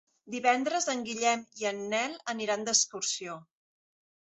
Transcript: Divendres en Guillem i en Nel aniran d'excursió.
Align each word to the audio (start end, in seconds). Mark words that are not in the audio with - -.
Divendres 0.35 0.87
en 0.93 1.03
Guillem 1.09 1.43
i 1.63 1.69
en 1.73 1.85
Nel 1.93 2.17
aniran 2.35 2.67
d'excursió. 2.71 3.39